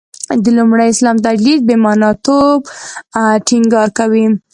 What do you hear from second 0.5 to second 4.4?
لومړي اسلام تجدید «بې معنا» توب ټینګار کوي.